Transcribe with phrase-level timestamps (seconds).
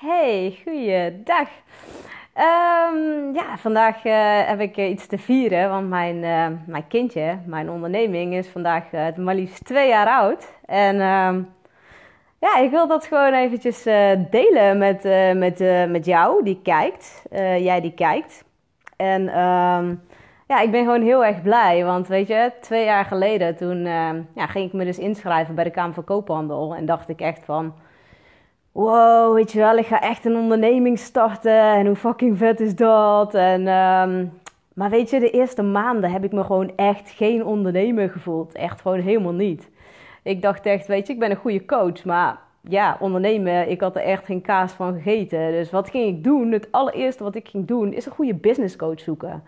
[0.00, 1.48] Hey, goeiedag.
[2.36, 7.38] Um, ja, vandaag uh, heb ik uh, iets te vieren, want mijn, uh, mijn kindje,
[7.46, 8.84] mijn onderneming, is vandaag
[9.16, 10.48] maar liefst twee jaar oud.
[10.64, 11.48] En um,
[12.38, 13.82] ja, ik wil dat gewoon eventjes
[14.30, 15.02] delen met,
[15.36, 17.22] met, met jou die kijkt,
[17.58, 18.44] jij die kijkt.
[18.96, 20.02] En um,
[20.46, 23.84] ja, ik ben gewoon heel erg blij, want weet je, twee jaar geleden toen
[24.34, 27.44] ja, ging ik me dus inschrijven bij de Kamer van Koophandel en dacht ik echt
[27.44, 27.74] van
[28.80, 32.76] wow, weet je wel, ik ga echt een onderneming starten en hoe fucking vet is
[32.76, 33.34] dat?
[33.34, 34.32] En, um,
[34.74, 38.52] maar weet je, de eerste maanden heb ik me gewoon echt geen ondernemer gevoeld.
[38.54, 39.70] Echt gewoon helemaal niet.
[40.22, 43.96] Ik dacht echt, weet je, ik ben een goede coach, maar ja, ondernemen, ik had
[43.96, 45.50] er echt geen kaas van gegeten.
[45.50, 46.52] Dus wat ging ik doen?
[46.52, 49.42] Het allereerste wat ik ging doen is een goede business coach zoeken.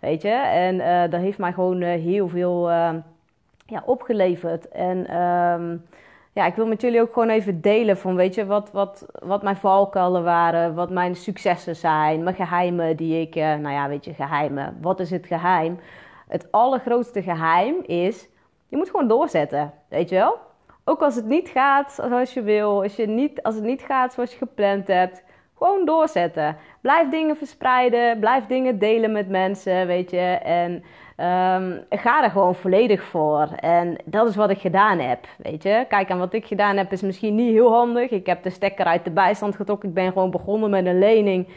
[0.00, 2.90] Weet je, en uh, dat heeft mij gewoon uh, heel veel uh,
[3.66, 4.68] ja, opgeleverd.
[4.68, 5.82] En um,
[6.36, 9.42] ja, ik wil met jullie ook gewoon even delen van, weet je, wat, wat, wat
[9.42, 14.04] mijn valkuilen waren, wat mijn successen zijn, mijn geheimen die ik, eh, nou ja, weet
[14.04, 14.78] je, geheimen.
[14.80, 15.78] Wat is het geheim?
[16.28, 18.28] Het allergrootste geheim is,
[18.68, 20.38] je moet gewoon doorzetten, weet je wel?
[20.84, 24.12] Ook als het niet gaat zoals je wil, als, je niet, als het niet gaat
[24.12, 25.22] zoals je gepland hebt,
[25.58, 26.56] gewoon doorzetten.
[26.80, 30.38] Blijf dingen verspreiden, blijf dingen delen met mensen, weet je.
[30.42, 30.84] En
[31.20, 33.48] Um, ga er gewoon volledig voor.
[33.60, 35.84] En dat is wat ik gedaan heb, weet je.
[35.88, 38.10] Kijk, en wat ik gedaan heb is misschien niet heel handig.
[38.10, 39.88] Ik heb de stekker uit de bijstand getrokken.
[39.88, 41.48] Ik ben gewoon begonnen met een lening.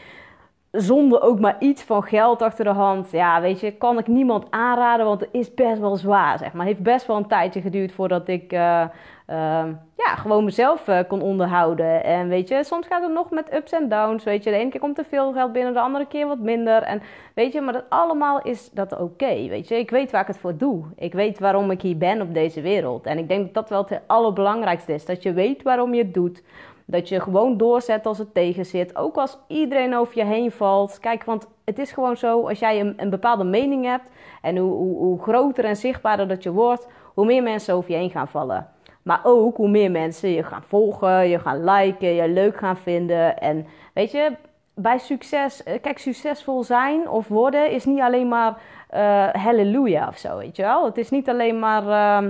[0.72, 3.12] Zonder ook maar iets van geld achter de hand.
[3.12, 6.66] Ja, weet je, kan ik niemand aanraden, want het is best wel zwaar, zeg maar.
[6.66, 8.54] Het heeft best wel een tijdje geduurd voordat ik...
[8.54, 8.84] Uh,
[9.30, 12.04] Ehm, ja, gewoon mezelf uh, kon onderhouden.
[12.04, 14.24] En weet je, soms gaat het nog met ups en downs.
[14.24, 16.82] Weet je, de ene keer komt er veel geld binnen, de andere keer wat minder.
[16.82, 17.02] En
[17.34, 19.48] weet je, maar dat allemaal is dat oké.
[19.48, 20.84] weet je, ik weet waar ik het voor doe.
[20.96, 23.06] Ik weet waarom ik hier ben op deze wereld.
[23.06, 25.06] En ik denk dat dat wel het allerbelangrijkste is.
[25.06, 26.44] Dat je weet waarom je het doet.
[26.86, 28.96] Dat je gewoon doorzet als het tegen zit.
[28.96, 31.00] Ook als iedereen over je heen valt.
[31.00, 34.10] Kijk, want het is gewoon zo, als jij een, een bepaalde mening hebt.
[34.42, 37.98] En hoe, hoe, hoe groter en zichtbaarder dat je wordt, hoe meer mensen over je
[37.98, 38.78] heen gaan vallen.
[39.04, 43.38] Maar ook hoe meer mensen je gaan volgen, je gaan liken, je leuk gaan vinden.
[43.40, 44.32] En weet je,
[44.74, 48.58] bij succes, eh, kijk, succesvol zijn of worden is niet alleen maar
[48.94, 50.86] uh, halleluja of zo, weet je wel.
[50.86, 52.30] Het is niet alleen maar uh,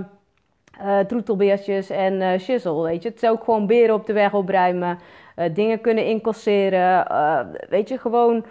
[0.81, 3.09] uh, troetelbeertjes en uh, shizzle, weet je.
[3.09, 4.99] Het is ook gewoon beren op de weg opruimen,
[5.53, 7.07] dingen kunnen incasseren,
[7.69, 8.45] weet je, gewoon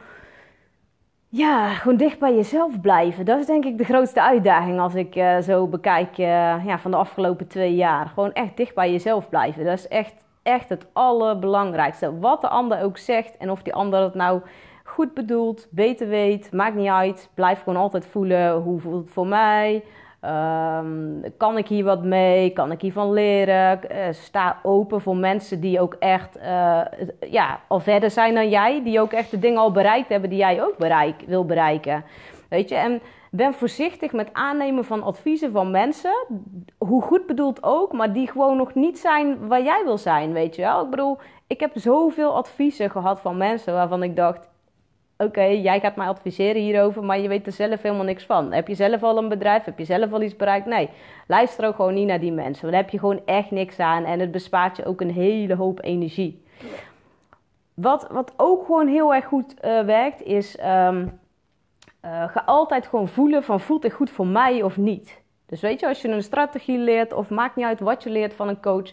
[1.29, 3.25] ja, gewoon dicht bij jezelf blijven.
[3.25, 6.27] Dat is denk ik de grootste uitdaging als ik uh, zo bekijk uh,
[6.65, 8.07] ja, van de afgelopen twee jaar.
[8.07, 9.65] Gewoon echt dicht bij jezelf blijven.
[9.65, 12.19] Dat is echt, echt het allerbelangrijkste.
[12.19, 14.41] Wat de ander ook zegt en of die ander het nou
[14.85, 17.31] goed bedoelt, beter weet, maakt niet uit.
[17.35, 19.85] Blijf gewoon altijd voelen hoe voelt het voor mij.
[20.25, 22.51] Um, kan ik hier wat mee?
[22.51, 23.81] Kan ik hiervan leren?
[23.93, 26.81] Uh, sta open voor mensen die ook echt uh,
[27.21, 28.83] ja, al verder zijn dan jij.
[28.83, 32.05] Die ook echt de dingen al bereikt hebben die jij ook bereik, wil bereiken.
[32.49, 36.27] Weet je, en ben voorzichtig met aannemen van adviezen van mensen.
[36.79, 40.57] Hoe goed bedoeld ook, maar die gewoon nog niet zijn waar jij wil zijn, weet
[40.57, 40.85] je wel.
[40.85, 44.48] Ik bedoel, ik heb zoveel adviezen gehad van mensen waarvan ik dacht
[45.19, 48.53] oké, jij gaat mij adviseren hierover, maar je weet er zelf helemaal niks van.
[48.53, 49.65] Heb je zelf al een bedrijf?
[49.65, 50.67] Heb je zelf al iets bereikt?
[50.67, 50.91] Nee,
[51.27, 52.63] luister ook gewoon niet naar die mensen.
[52.63, 55.55] Want dan heb je gewoon echt niks aan en het bespaart je ook een hele
[55.55, 56.45] hoop energie.
[57.75, 61.19] Wat, wat ook gewoon heel erg goed uh, werkt, is um,
[62.05, 65.23] uh, ga altijd gewoon voelen van voelt dit goed voor mij of niet.
[65.47, 68.35] Dus weet je, als je een strategie leert of maakt niet uit wat je leert
[68.35, 68.93] van een coach,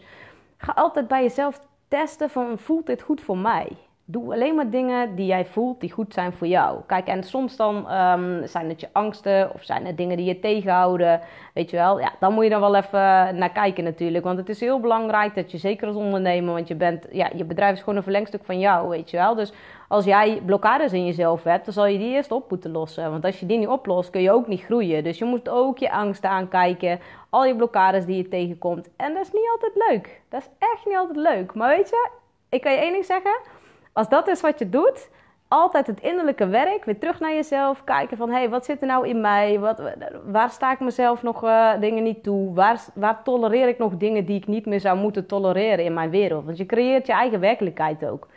[0.57, 3.67] ga altijd bij jezelf testen van voelt dit goed voor mij.
[4.07, 6.79] Doe alleen maar dingen die jij voelt die goed zijn voor jou.
[6.87, 10.39] Kijk, en soms dan um, zijn het je angsten of zijn het dingen die je
[10.39, 11.21] tegenhouden.
[11.53, 14.23] Weet je wel, ja, dan moet je dan wel even naar kijken natuurlijk.
[14.23, 17.43] Want het is heel belangrijk dat je zeker als ondernemer, want je, bent, ja, je
[17.43, 19.35] bedrijf is gewoon een verlengstuk van jou, weet je wel.
[19.35, 19.53] Dus
[19.87, 23.11] als jij blokkades in jezelf hebt, dan zal je die eerst op moeten lossen.
[23.11, 25.03] Want als je die niet oplost, kun je ook niet groeien.
[25.03, 26.99] Dus je moet ook je angsten aankijken,
[27.29, 28.89] al je blokkades die je tegenkomt.
[28.95, 30.21] En dat is niet altijd leuk.
[30.29, 31.53] Dat is echt niet altijd leuk.
[31.53, 32.09] Maar weet je,
[32.49, 33.63] ik kan je één ding zeggen
[33.95, 35.09] als dat is wat je doet,
[35.47, 38.87] altijd het innerlijke werk, weer terug naar jezelf, kijken van hé, hey, wat zit er
[38.87, 39.59] nou in mij?
[39.59, 39.81] Wat,
[40.25, 42.53] waar sta ik mezelf nog uh, dingen niet toe?
[42.53, 46.09] Waar, waar tolereer ik nog dingen die ik niet meer zou moeten tolereren in mijn
[46.09, 46.45] wereld?
[46.45, 48.27] Want je creëert je eigen werkelijkheid ook.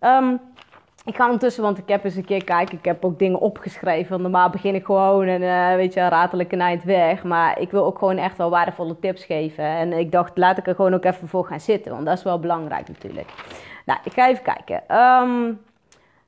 [0.00, 0.40] Um,
[1.04, 2.78] ik ga ondertussen, want ik heb eens een keer kijken.
[2.78, 4.22] Ik heb ook dingen opgeschreven.
[4.22, 7.24] Normaal begin ik gewoon en uh, weet je, ratelijk een weg.
[7.24, 9.64] Maar ik wil ook gewoon echt wel waardevolle tips geven.
[9.64, 11.92] En ik dacht, laat ik er gewoon ook even voor gaan zitten.
[11.92, 13.30] Want dat is wel belangrijk natuurlijk.
[13.86, 14.96] Nou, ik ga even kijken.
[14.96, 15.60] Um,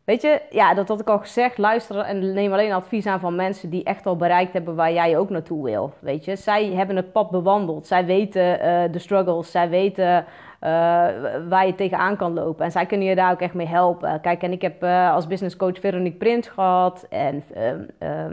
[0.05, 1.59] weet je, ja, dat had ik al gezegd.
[1.59, 5.19] Luister en neem alleen advies aan van mensen die echt al bereikt hebben waar jij
[5.19, 5.93] ook naartoe wil.
[5.99, 7.87] Weet je, zij hebben het pad bewandeld.
[7.87, 9.51] Zij weten uh, de struggles.
[9.51, 10.25] Zij weten
[11.49, 12.65] waar je tegenaan kan lopen.
[12.65, 14.21] En zij kunnen je daar ook echt mee helpen.
[14.21, 17.45] Kijk, en ik heb als business coach Veronique Prins gehad en
[18.01, 18.25] uh,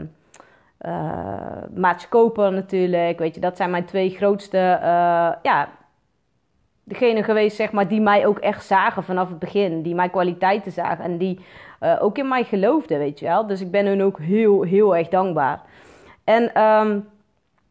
[1.74, 3.18] Maats Koper natuurlijk.
[3.18, 4.58] Weet je, dat zijn mijn twee grootste,
[5.42, 5.68] ja,
[6.88, 9.82] degene geweest zeg maar, die mij ook echt zagen vanaf het begin.
[9.82, 11.40] Die mijn kwaliteiten zagen en die
[11.80, 13.46] uh, ook in mij geloofden, weet je wel.
[13.46, 15.60] Dus ik ben hun ook heel, heel erg dankbaar.
[16.24, 17.08] En um,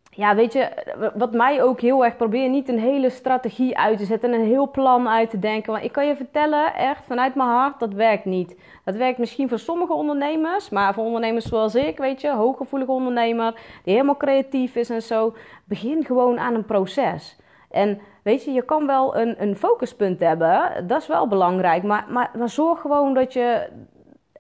[0.09, 0.69] ja, weet je,
[1.15, 4.47] wat mij ook heel erg probeer niet een hele strategie uit te zetten en een
[4.47, 5.71] heel plan uit te denken.
[5.71, 8.59] Want ik kan je vertellen, echt vanuit mijn hart, dat werkt niet.
[8.83, 13.53] Dat werkt misschien voor sommige ondernemers, maar voor ondernemers zoals ik, weet je, hooggevoelige ondernemer,
[13.83, 15.33] die helemaal creatief is en zo,
[15.65, 17.37] begin gewoon aan een proces.
[17.75, 22.05] En weet je, je kan wel een, een focuspunt hebben, dat is wel belangrijk, maar,
[22.09, 23.69] maar, maar zorg gewoon dat je,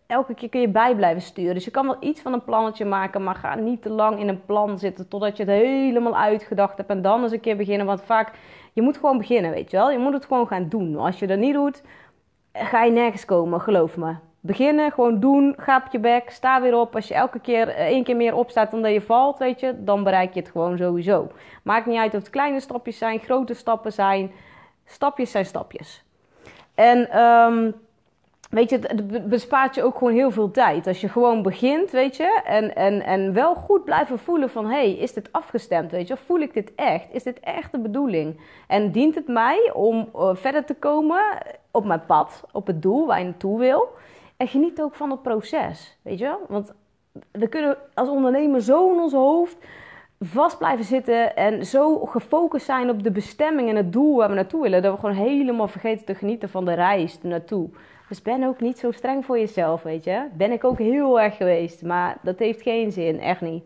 [0.07, 1.53] elke keer kun je bij blijven sturen.
[1.53, 4.27] Dus je kan wel iets van een plannetje maken, maar ga niet te lang in
[4.27, 7.85] een plan zitten totdat je het helemaal uitgedacht hebt en dan eens een keer beginnen.
[7.85, 8.31] Want vaak,
[8.73, 9.91] je moet gewoon beginnen, weet je wel.
[9.91, 10.97] Je moet het gewoon gaan doen.
[10.97, 11.83] Als je dat niet doet,
[12.53, 14.15] ga je nergens komen, geloof me.
[14.45, 16.95] Beginnen, gewoon doen, ga op je bek, sta weer op.
[16.95, 19.83] Als je elke keer eh, één keer meer opstaat dan dat je valt, weet je,
[19.83, 21.27] dan bereik je het gewoon sowieso.
[21.63, 24.31] Maakt niet uit of het kleine stapjes zijn, grote stappen zijn.
[24.85, 26.03] Stapjes zijn stapjes.
[26.75, 27.73] En um,
[28.49, 30.87] weet je, het bespaart je ook gewoon heel veel tijd.
[30.87, 34.65] Als je gewoon begint, weet je, en, en, en wel goed blijven voelen van...
[34.65, 36.17] hé, hey, is dit afgestemd, weet je?
[36.17, 37.07] Voel ik dit echt?
[37.11, 38.39] Is dit echt de bedoeling?
[38.67, 41.23] En dient het mij om uh, verder te komen
[41.71, 43.93] op mijn pad, op het doel waar je naartoe wil?
[44.37, 46.37] En geniet ook van het proces, weet je?
[46.47, 46.73] Want
[47.31, 49.57] we kunnen als ondernemer zo in ons hoofd
[50.19, 54.35] vast blijven zitten en zo gefocust zijn op de bestemming en het doel waar we
[54.35, 57.69] naartoe willen, dat we gewoon helemaal vergeten te genieten van de reis naartoe.
[58.09, 60.25] Dus ben ook niet zo streng voor jezelf, weet je.
[60.33, 63.63] Ben ik ook heel erg geweest, maar dat heeft geen zin, echt niet.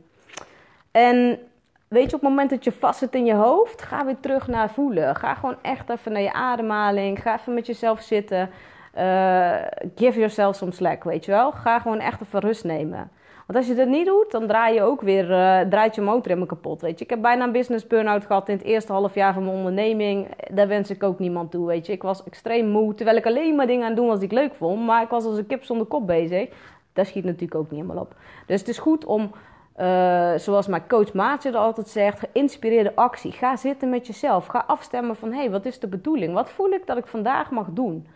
[0.92, 1.39] En
[1.88, 4.48] weet je, op het moment dat je vast zit in je hoofd, ga weer terug
[4.48, 5.16] naar voelen.
[5.16, 7.21] Ga gewoon echt even naar je ademhaling.
[7.21, 8.50] Ga even met jezelf zitten.
[8.99, 9.55] Uh,
[9.95, 11.51] give yourself some slack, weet je wel.
[11.51, 13.11] Ga gewoon echt even rust nemen.
[13.45, 16.23] Want als je dat niet doet, dan draai je ook weer, uh, draait je motor
[16.23, 17.03] helemaal kapot, weet je.
[17.03, 20.27] Ik heb bijna een business burn-out gehad in het eerste half jaar van mijn onderneming.
[20.51, 21.93] Daar wens ik ook niemand toe, weet je.
[21.93, 24.33] Ik was extreem moe, terwijl ik alleen maar dingen aan het doen was die ik
[24.33, 24.85] leuk vond.
[24.85, 26.49] Maar ik was als een kip zonder kop bezig.
[26.93, 28.15] Dat schiet natuurlijk ook niet helemaal op.
[28.45, 29.31] Dus het is goed om...
[29.79, 33.31] Uh, zoals mijn coach Maatje er altijd zegt, geïnspireerde actie.
[33.31, 34.45] Ga zitten met jezelf.
[34.45, 36.33] Ga afstemmen van, hé, hey, wat is de bedoeling?
[36.33, 38.07] Wat voel ik dat ik vandaag mag doen?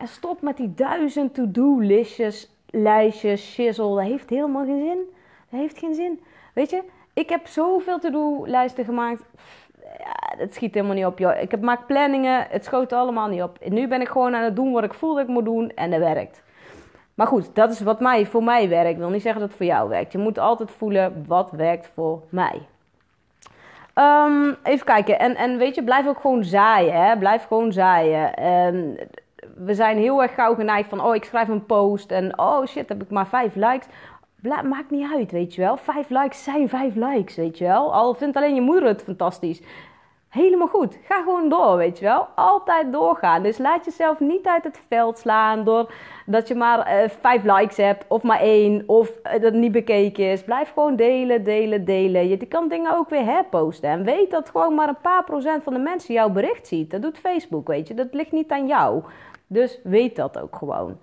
[0.00, 3.94] En stop met die duizend to-do-listjes lijstjes, shizzle.
[3.94, 4.98] Dat heeft helemaal geen zin.
[5.50, 6.20] Dat heeft geen zin.
[6.54, 6.82] Weet je,
[7.14, 9.22] ik heb zoveel to-do-lijsten gemaakt.
[9.98, 11.40] Ja, het schiet helemaal niet op, joh.
[11.40, 13.58] Ik heb maak planningen, het schoot allemaal niet op.
[13.68, 15.90] Nu ben ik gewoon aan het doen wat ik voel dat ik moet doen en
[15.90, 16.42] dat werkt.
[17.14, 18.90] Maar goed, dat is wat mij, voor mij werkt.
[18.90, 20.12] Ik wil niet zeggen dat het voor jou werkt.
[20.12, 22.62] Je moet altijd voelen wat werkt voor mij.
[23.94, 25.18] Um, even kijken.
[25.18, 27.04] En, en weet je, blijf ook gewoon zaaien.
[27.04, 27.18] Hè?
[27.18, 28.34] Blijf gewoon zaaien.
[28.34, 28.98] En
[29.64, 32.88] we zijn heel erg gauw geneigd van, oh, ik schrijf een post en oh shit,
[32.88, 33.86] heb ik maar vijf likes.
[34.42, 35.76] Maakt niet uit, weet je wel.
[35.76, 37.94] Vijf likes zijn vijf likes, weet je wel.
[37.94, 39.62] Al vindt alleen je moeder het fantastisch.
[40.28, 40.98] Helemaal goed.
[41.02, 42.28] Ga gewoon door, weet je wel.
[42.34, 43.42] Altijd doorgaan.
[43.42, 45.92] Dus laat jezelf niet uit het veld slaan door
[46.26, 49.72] dat je maar uh, vijf likes hebt of maar één of uh, dat het niet
[49.72, 50.44] bekeken is.
[50.44, 52.28] Blijf gewoon delen, delen, delen.
[52.28, 53.90] Je kan dingen ook weer herposten.
[53.90, 56.90] En weet dat gewoon maar een paar procent van de mensen jouw bericht ziet.
[56.90, 57.94] Dat doet Facebook, weet je.
[57.94, 59.02] Dat ligt niet aan jou.
[59.52, 60.98] Dus weet dat ook gewoon.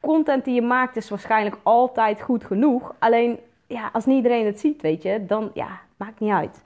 [0.00, 2.94] Content die je maakt is waarschijnlijk altijd goed genoeg.
[2.98, 6.62] Alleen, ja, als niet iedereen het ziet, weet je, dan ja, maakt niet uit.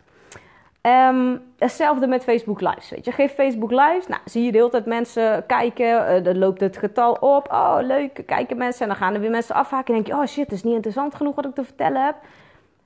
[0.83, 2.91] Um, hetzelfde met Facebook Lives.
[2.91, 4.07] Weet je, geef Facebook Lives.
[4.07, 6.17] Nou, zie je de hele tijd mensen kijken.
[6.17, 7.53] Uh, dan loopt het getal op.
[7.53, 8.23] Oh, leuk.
[8.27, 8.83] Kijken mensen.
[8.83, 9.95] En dan gaan er weer mensen afhaken.
[9.95, 12.17] En denk je, oh shit, het is niet interessant genoeg wat ik te vertellen heb.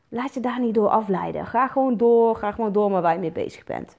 [0.08, 1.46] Laat je daar niet door afleiden.
[1.46, 2.36] Ga gewoon door.
[2.36, 3.96] Ga gewoon door waar je mee bezig bent.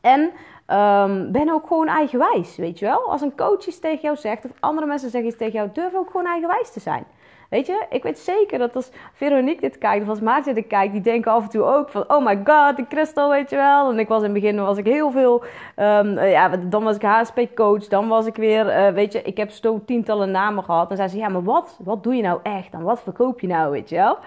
[0.00, 0.30] En
[0.72, 3.10] um, ben ook gewoon eigenwijs, weet je wel.
[3.10, 5.94] Als een coach iets tegen jou zegt, of andere mensen zeggen iets tegen jou, durf
[5.94, 7.04] ook gewoon eigenwijs te zijn.
[7.50, 10.92] Weet je, ik weet zeker dat als Veronique dit kijkt, of als Maartje dit kijkt,
[10.92, 13.90] die denken af en toe ook van, oh my god, die Crystal, weet je wel.
[13.90, 15.42] En ik was in het begin, was ik heel veel,
[15.76, 19.50] um, ja, dan was ik HSP-coach, dan was ik weer, uh, weet je, ik heb
[19.50, 20.90] zo tientallen namen gehad.
[20.90, 22.72] En zei ze, ja, maar wat, wat doe je nou echt?
[22.72, 24.18] En wat verkoop je nou, weet je wel?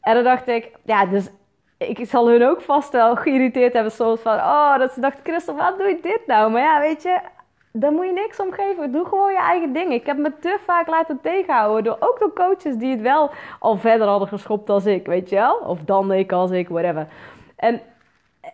[0.00, 1.30] En dan dacht ik, ja, dus
[1.88, 3.92] ik zal hun ook vast wel geïrriteerd hebben.
[3.92, 6.50] Soms van, oh, dat ze dachten, Christel, wat doe je dit nou?
[6.50, 7.18] Maar ja, weet je,
[7.72, 8.92] daar moet je niks om geven.
[8.92, 9.92] Doe gewoon je eigen ding.
[9.92, 11.84] Ik heb me te vaak laten tegenhouden.
[11.84, 15.36] Door, ook door coaches die het wel al verder hadden geschopt als ik, weet je
[15.36, 15.56] wel?
[15.56, 17.06] Of dan ik als ik, whatever.
[17.56, 17.80] En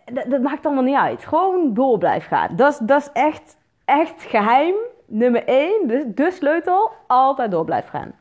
[0.05, 1.25] dat, dat maakt allemaal niet uit.
[1.25, 2.55] Gewoon door blijven gaan.
[2.55, 4.75] Dat is, dat is echt, echt geheim.
[5.05, 8.20] Nummer één, de, de sleutel, altijd door blijven gaan.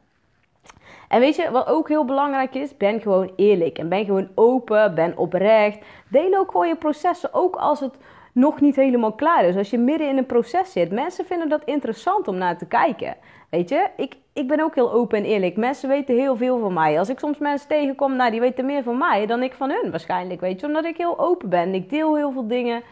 [1.10, 4.94] En weet je, wat ook heel belangrijk is, ben gewoon eerlijk en ben gewoon open,
[4.94, 5.78] ben oprecht.
[6.08, 7.94] Deel ook gewoon je processen, ook als het
[8.32, 9.56] nog niet helemaal klaar is.
[9.56, 10.90] Als je midden in een proces zit.
[10.92, 13.16] Mensen vinden dat interessant om naar te kijken.
[13.48, 15.56] Weet je, ik, ik ben ook heel open en eerlijk.
[15.56, 16.98] Mensen weten heel veel van mij.
[16.98, 19.90] Als ik soms mensen tegenkom, nou, die weten meer van mij dan ik van hun
[19.90, 20.40] waarschijnlijk.
[20.40, 21.74] Weet je, omdat ik heel open ben.
[21.74, 22.82] Ik deel heel veel dingen.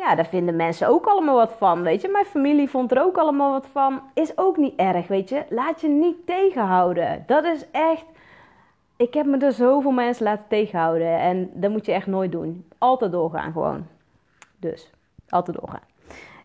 [0.00, 1.82] Ja, daar vinden mensen ook allemaal wat van.
[1.82, 4.00] Weet je, mijn familie vond er ook allemaal wat van.
[4.14, 5.44] Is ook niet erg, weet je.
[5.48, 7.24] Laat je niet tegenhouden.
[7.26, 8.04] Dat is echt.
[8.96, 11.18] Ik heb me er zoveel mensen laten tegenhouden.
[11.18, 12.64] En dat moet je echt nooit doen.
[12.78, 13.86] Altijd doorgaan, gewoon.
[14.58, 14.90] Dus,
[15.28, 15.88] altijd doorgaan.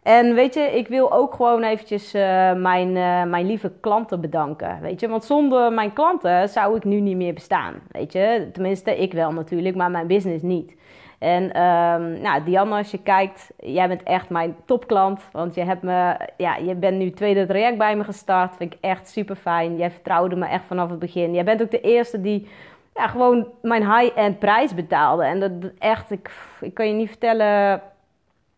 [0.03, 2.21] En weet je, ik wil ook gewoon eventjes uh,
[2.53, 4.81] mijn, uh, mijn lieve klanten bedanken.
[4.81, 7.73] Weet je, want zonder mijn klanten zou ik nu niet meer bestaan.
[7.91, 10.75] Weet je, tenminste, ik wel natuurlijk, maar mijn business niet.
[11.19, 15.27] En um, nou, Diana, als je kijkt, jij bent echt mijn topklant.
[15.31, 18.55] Want je, hebt me, ja, je bent nu tweede traject bij me gestart.
[18.55, 19.77] Vind ik echt super fijn.
[19.77, 21.33] Jij vertrouwde me echt vanaf het begin.
[21.33, 22.47] Jij bent ook de eerste die
[22.93, 25.23] ja, gewoon mijn high-end prijs betaalde.
[25.23, 27.81] En dat echt, ik, ik kan je niet vertellen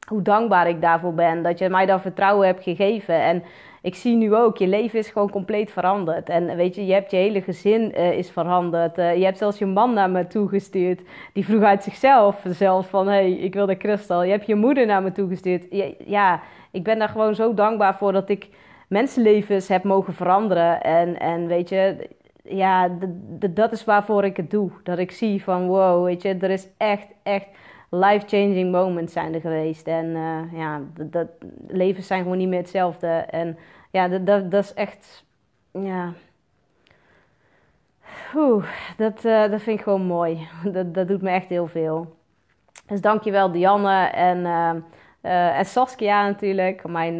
[0.07, 1.43] hoe dankbaar ik daarvoor ben.
[1.43, 3.21] Dat je mij dat vertrouwen hebt gegeven.
[3.21, 3.43] En
[3.87, 6.29] ik zie nu ook, je leven is gewoon compleet veranderd.
[6.29, 8.97] En weet je, je hebt je hele gezin uh, is veranderd.
[8.97, 11.01] Uh, je hebt zelfs je man naar me toegestuurd.
[11.33, 14.23] Die vroeg uit zichzelf zelf van, hey, ik wil de kristal.
[14.23, 15.65] Je hebt je moeder naar me toegestuurd.
[16.05, 16.41] Ja,
[16.71, 18.47] ik ben daar gewoon zo dankbaar voor dat ik
[18.87, 20.81] mensenlevens heb mogen veranderen.
[20.81, 22.09] En, en weet je,
[22.43, 22.97] ja,
[23.49, 24.71] dat is waarvoor ik het doe.
[24.83, 27.47] Dat ik zie van, wow, weet je, er is echt, echt
[27.89, 29.87] life-changing moments zijn er geweest.
[29.87, 31.27] En uh, ja, dat,
[31.67, 33.07] levens zijn gewoon niet meer hetzelfde.
[33.07, 33.57] En
[33.91, 35.25] ja, dat, dat, is echt,
[35.71, 36.13] ja...
[38.35, 38.65] Oeh,
[38.97, 40.47] dat, uh, dat vind ik gewoon mooi.
[40.73, 42.15] Dat, dat doet me echt heel veel.
[42.85, 44.37] Dus dankjewel Dianne en,
[45.21, 46.87] uh, en Saskia natuurlijk.
[46.87, 47.19] Mijn,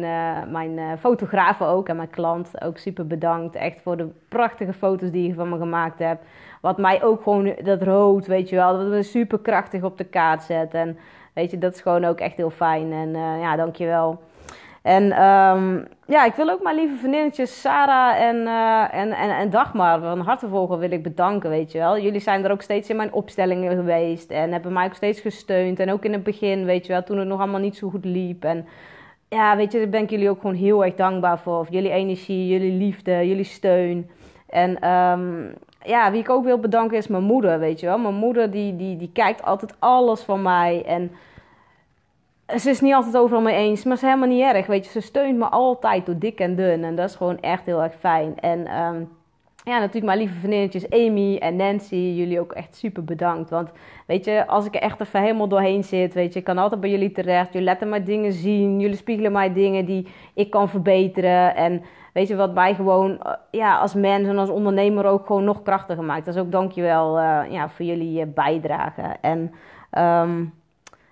[0.50, 2.62] mijn fotografen ook en mijn klant.
[2.62, 3.54] Ook super bedankt.
[3.54, 6.24] Echt voor de prachtige foto's die je van me gemaakt hebt.
[6.60, 10.04] Wat mij ook gewoon, dat rood, weet je wel, dat we super krachtig op de
[10.04, 10.80] kaart zetten.
[10.80, 10.98] En
[11.34, 12.92] weet je, dat is gewoon ook echt heel fijn.
[12.92, 14.20] En uh, ja, dankjewel.
[14.82, 19.50] En um, ja, ik wil ook mijn lieve vriendinnetjes Sarah en, uh, en, en, en
[19.50, 21.98] Dagmar van Hartenvolger wil ik bedanken, weet je wel.
[21.98, 25.80] Jullie zijn er ook steeds in mijn opstellingen geweest en hebben mij ook steeds gesteund.
[25.80, 28.04] En ook in het begin, weet je wel, toen het nog allemaal niet zo goed
[28.04, 28.44] liep.
[28.44, 28.66] En
[29.28, 31.64] ja, weet je, daar ben ik jullie ook gewoon heel erg dankbaar voor.
[31.64, 34.10] voor jullie energie, jullie liefde, jullie steun.
[34.48, 35.54] En um,
[35.88, 37.98] ja, wie ik ook wil bedanken is mijn moeder, weet je wel.
[37.98, 40.84] Mijn moeder die, die, die kijkt altijd alles van mij.
[40.86, 41.10] En
[42.58, 44.90] ze is niet altijd overal mee eens, maar ze is helemaal niet erg, weet je.
[44.90, 46.84] Ze steunt me altijd door dik en dun.
[46.84, 48.40] En dat is gewoon echt heel erg fijn.
[48.40, 49.08] En um,
[49.64, 51.94] ja, natuurlijk mijn lieve vriendinnetjes Amy en Nancy.
[51.94, 53.50] Jullie ook echt super bedankt.
[53.50, 53.70] Want
[54.06, 56.80] weet je, als ik er echt even helemaal doorheen zit, weet je, ik kan altijd
[56.80, 57.52] bij jullie terecht.
[57.52, 58.80] Jullie laten mij dingen zien.
[58.80, 61.56] Jullie spiegelen mij dingen die ik kan verbeteren.
[61.56, 61.82] En
[62.18, 65.62] weet je, wat mij gewoon eh, ja, als mens en als ondernemer ook gewoon nog
[65.62, 66.24] krachtiger maakt.
[66.24, 69.02] Dus ook dankjewel uh, ja, voor jullie uh, bijdrage.
[69.20, 69.38] En
[69.98, 70.54] um,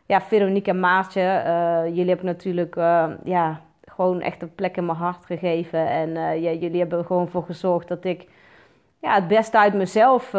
[0.06, 1.42] ja, Veronique en Maartje,
[1.84, 2.74] jullie hebben natuurlijk
[3.24, 5.88] ja, gewoon echt een plek in mijn hart gegeven.
[5.88, 8.28] En ja, jullie hebben er gewoon voor gezorgd dat ik
[9.00, 10.32] ja, het beste uit mezelf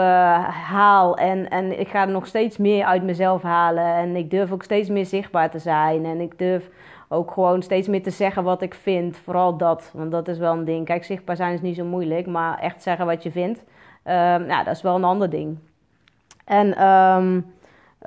[0.70, 1.18] haal.
[1.18, 3.94] En, en ik ga er nog steeds meer uit mezelf halen.
[3.96, 6.06] En ik durf ook steeds meer zichtbaar te zijn.
[6.06, 6.70] En ik durf
[7.08, 9.18] ook gewoon steeds meer te zeggen wat ik vind.
[9.18, 10.86] Vooral dat, want dat is wel een ding.
[10.86, 14.64] Kijk, zichtbaar zijn is niet zo moeilijk, maar echt zeggen wat je vindt, um, nou,
[14.64, 15.58] dat is wel een ander ding.
[16.46, 17.54] En um,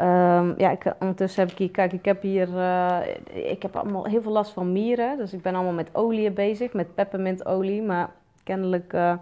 [0.01, 2.99] um, ja, ik, ondertussen heb ik hier, kijk, ik heb hier, uh,
[3.33, 5.17] ik heb allemaal heel veel last van mieren.
[5.17, 7.83] Dus ik ben allemaal met olie bezig, met peppermintolie.
[7.83, 8.11] Maar
[8.45, 9.15] kennelijk uh,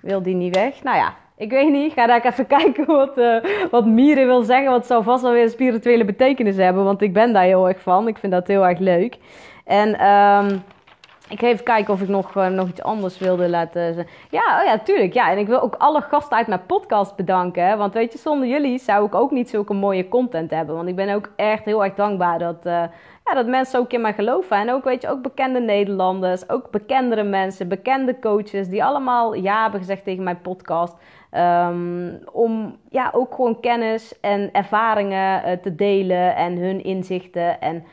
[0.00, 0.82] wil die niet weg.
[0.82, 3.36] Nou ja, ik weet niet, ga daar even kijken wat, uh,
[3.70, 4.70] wat Mieren wil zeggen.
[4.70, 6.84] Wat zou vast wel weer een spirituele betekenis hebben.
[6.84, 8.08] Want ik ben daar heel erg van.
[8.08, 9.18] Ik vind dat heel erg leuk.
[9.64, 10.62] En um,
[11.28, 14.06] ik ga even kijken of ik nog, uh, nog iets anders wilde laten zien.
[14.30, 15.12] Ja, oh ja, tuurlijk.
[15.12, 17.66] Ja, en ik wil ook alle gasten uit mijn podcast bedanken.
[17.66, 17.76] Hè?
[17.76, 20.76] Want weet je, zonder jullie zou ik ook niet zulke mooie content hebben.
[20.76, 22.66] Want ik ben ook echt heel erg dankbaar dat...
[22.66, 22.82] Uh,
[23.24, 24.56] ja, dat mensen ook in mij geloven.
[24.56, 29.62] En ook, weet je, ook bekende Nederlanders, ook bekendere mensen, bekende coaches, die allemaal ja
[29.62, 30.96] hebben gezegd tegen mijn podcast.
[31.36, 37.60] Um, om ja, ook gewoon kennis en ervaringen uh, te delen en hun inzichten.
[37.60, 37.84] En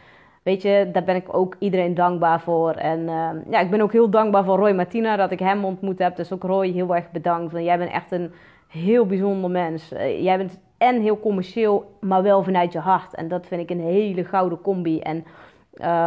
[0.44, 2.72] weet je, daar ben ik ook iedereen dankbaar voor.
[2.72, 6.00] En uh, ja, ik ben ook heel dankbaar voor Roy Martina dat ik hem ontmoet
[6.00, 6.16] heb.
[6.16, 7.52] Dus ook Roy, heel erg bedankt.
[7.52, 8.32] Want jij bent echt een
[8.68, 9.94] heel bijzonder mens.
[9.94, 13.16] Uh, jij bent en heel commercieel, maar wel vanuit je hart.
[13.16, 15.00] En dat vind ik een hele gouden combi.
[15.00, 15.26] En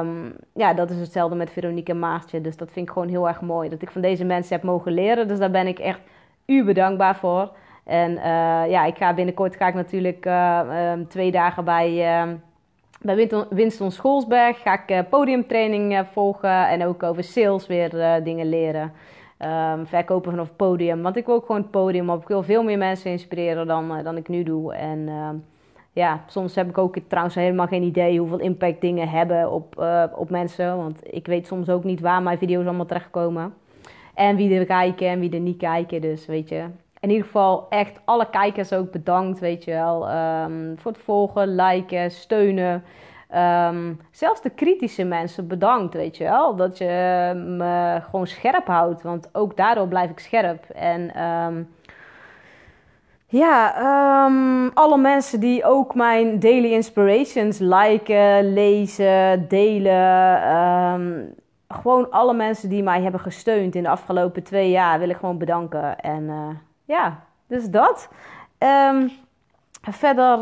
[0.06, 2.40] um, ja, dat is hetzelfde met Veronique en Maartje.
[2.40, 3.68] Dus dat vind ik gewoon heel erg mooi.
[3.68, 5.28] Dat ik van deze mensen heb mogen leren.
[5.28, 6.00] Dus daar ben ik echt
[6.50, 7.50] u bedankbaar voor.
[7.85, 10.61] En uh, ja, ik ga binnenkort ga ik natuurlijk uh,
[10.92, 12.33] um, twee dagen bij, uh,
[13.00, 14.62] bij Winston, Schoolsberg.
[14.62, 18.92] Ga ik podiumtraining volgen en ook over sales weer dingen leren.
[19.73, 21.02] Um, verkopen vanaf het podium.
[21.02, 22.23] Want ik wil ook gewoon het podium op.
[22.23, 24.75] Ik wil veel meer mensen inspireren dan, dan ik nu doe.
[24.75, 25.09] En
[25.92, 30.30] ja, soms heb ik ook trouwens helemaal geen idee hoeveel impact dingen hebben op, op
[30.30, 30.76] mensen.
[30.76, 33.54] Want ik weet soms ook niet waar mijn video's allemaal terechtkomen.
[34.20, 36.00] En wie er kijken en wie er niet kijken.
[36.00, 36.64] Dus weet je,
[37.00, 40.10] in ieder geval echt alle kijkers ook bedankt, weet je wel.
[40.10, 42.84] Um, voor het volgen, liken, steunen.
[43.36, 46.56] Um, zelfs de kritische mensen bedankt, weet je wel.
[46.56, 49.02] Dat je me gewoon scherp houdt.
[49.02, 50.64] Want ook daardoor blijf ik scherp.
[50.64, 51.68] En um,
[53.26, 53.70] ja,
[54.74, 61.34] alle mensen die ook mijn daily inspirations liken, lezen, delen.
[61.80, 65.38] Gewoon alle mensen die mij hebben gesteund in de afgelopen twee jaar wil ik gewoon
[65.38, 66.00] bedanken.
[66.00, 66.49] En uh,
[66.84, 68.08] ja, dus dat.
[68.58, 69.10] Um,
[69.90, 70.38] verder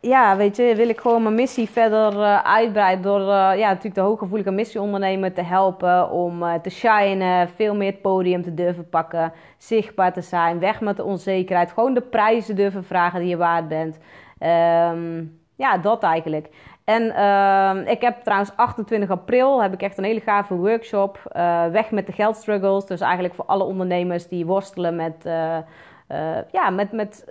[0.00, 3.94] ja, weet je, wil ik gewoon mijn missie verder uh, uitbreiden door uh, ja, natuurlijk
[3.94, 9.32] de hooggevoelige missieondernemer te helpen om te shinen, veel meer het podium te durven pakken,
[9.58, 13.68] zichtbaar te zijn, weg met de onzekerheid, gewoon de prijzen durven vragen die je waard
[13.68, 13.98] bent.
[14.40, 16.48] Um, ja, dat eigenlijk.
[16.86, 21.18] En uh, ik heb trouwens 28 april heb ik echt een hele gave workshop.
[21.36, 22.86] Uh, weg met de geldstruggles.
[22.86, 25.58] Dus eigenlijk voor alle ondernemers die worstelen met uh,
[26.52, 27.24] ja, met, met,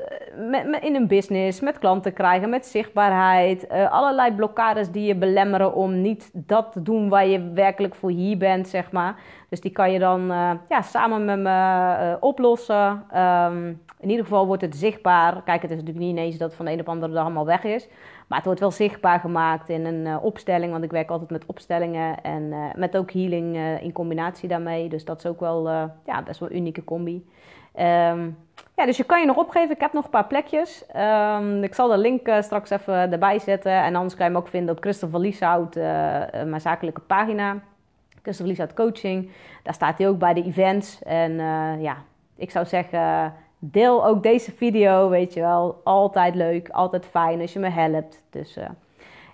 [0.49, 3.69] met, met, in een business, met klanten krijgen, met zichtbaarheid.
[3.89, 8.37] Allerlei blokkades die je belemmeren om niet dat te doen waar je werkelijk voor hier
[8.37, 9.15] bent, zeg maar.
[9.49, 10.27] Dus die kan je dan
[10.69, 13.05] ja, samen met me oplossen.
[13.15, 15.41] Um, in ieder geval wordt het zichtbaar.
[15.43, 17.45] Kijk, het is natuurlijk niet ineens dat van de een op de andere dag allemaal
[17.45, 17.87] weg is.
[18.27, 20.71] Maar het wordt wel zichtbaar gemaakt in een opstelling.
[20.71, 24.89] Want ik werk altijd met opstellingen en met ook healing in combinatie daarmee.
[24.89, 25.69] Dus dat is ook wel
[26.05, 27.25] ja, best wel een unieke combi.
[27.79, 28.37] Um,
[28.75, 29.75] ja, dus je kan je nog opgeven.
[29.75, 30.85] Ik heb nog een paar plekjes.
[30.95, 33.71] Um, ik zal de link straks even erbij zetten.
[33.71, 35.83] En anders kan je hem ook vinden op Christopher Lieshout, uh,
[36.45, 37.57] mijn zakelijke pagina.
[38.21, 39.31] Christopher Lieshout Coaching.
[39.63, 41.03] Daar staat hij ook bij de events.
[41.03, 41.33] En
[41.81, 41.97] ja,
[42.35, 43.33] ik zou zeggen,
[43.71, 45.81] deel ook deze video, weet je wel.
[45.83, 48.23] Altijd leuk, altijd fijn als je me helpt.
[48.29, 48.57] Dus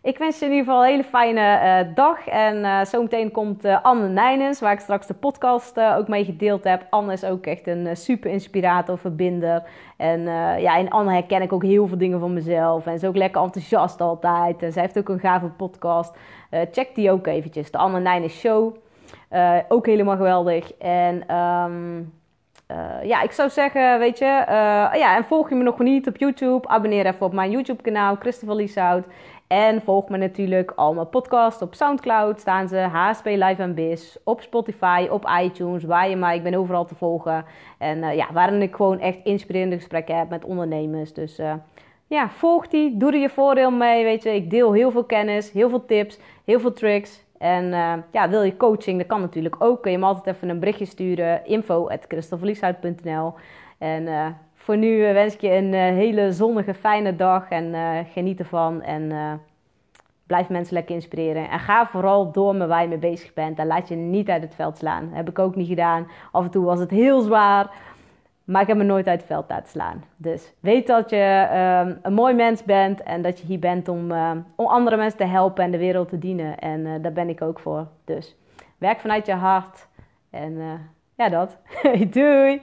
[0.04, 2.28] ik wens je in ieder geval een hele fijne uh, dag.
[2.28, 6.86] En uh, zometeen komt Anne Nijnens, waar ik straks de podcast ook mee gedeeld heb.
[6.90, 9.64] Anne is ook echt een super inspirator, verbinder.
[9.98, 10.22] En
[10.60, 12.86] ja, in Anne herken ik ook heel veel dingen van mezelf.
[12.86, 14.64] En ze is ook lekker enthousiast altijd.
[14.64, 16.18] En zij heeft ook een gave podcast.
[16.72, 17.72] check die ook eventjes.
[17.72, 18.76] De Anne Nijnens Show.
[19.68, 20.78] ook helemaal geweldig.
[20.78, 21.36] En...
[21.36, 22.21] Um,
[22.72, 26.08] uh, ja, ik zou zeggen, weet je, uh, ja, en volg je me nog niet
[26.08, 29.06] op YouTube, abonneer even op mijn YouTube kanaal, Christopher Lieshout.
[29.48, 32.40] En volg me natuurlijk al mijn podcast op Soundcloud.
[32.40, 34.18] Staan ze HSP Live en Biz.
[34.24, 36.36] Op Spotify, op iTunes, waar je mij.
[36.36, 37.46] Ik ben overal te volgen.
[37.78, 41.14] En uh, ja, waarin ik gewoon echt inspirerende gesprekken heb met ondernemers.
[41.14, 41.40] Dus
[42.08, 42.98] ja, volg die.
[42.98, 44.04] Doe er je voordeel mee.
[44.04, 47.24] Weet je, ik deel heel veel kennis, heel veel tips, heel veel tricks.
[47.42, 49.82] En uh, ja, wil je coaching, dat kan natuurlijk ook.
[49.82, 51.46] Kun je me altijd even een berichtje sturen.
[51.46, 51.88] Info
[53.78, 57.50] En voor nu wens ik je een hele zonnige, fijne dag.
[57.50, 57.76] En
[58.14, 58.82] geniet ervan.
[58.82, 59.12] En
[60.32, 61.50] Blijf mensen lekker inspireren.
[61.50, 63.60] En ga vooral door met waar je mee bezig bent.
[63.60, 65.10] En laat je niet uit het veld slaan.
[65.14, 66.08] Heb ik ook niet gedaan.
[66.32, 67.70] Af en toe was het heel zwaar.
[68.44, 70.04] Maar ik heb me nooit uit het veld laten slaan.
[70.18, 71.48] Dus weet dat je
[71.86, 73.04] um, een mooi mens bent.
[73.04, 76.10] En dat je hier bent om, uh, om andere mensen te helpen en de wereld
[76.10, 76.60] te dienen.
[76.60, 77.88] En uh, daar ben ik ook voor.
[78.06, 78.38] Dus
[78.78, 79.88] werk vanuit je hart.
[80.30, 80.74] En uh,
[81.16, 81.58] ja, dat.
[82.14, 82.62] Doei!